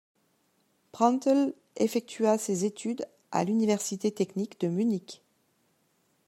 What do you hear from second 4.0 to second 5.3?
technique de Munich.